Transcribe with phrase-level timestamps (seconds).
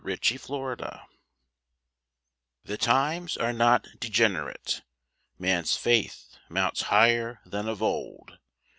[0.03, 0.99] =The Times=
[2.63, 4.81] The times are not degenerate.
[5.37, 8.39] Man's faith Mounts higher than of old.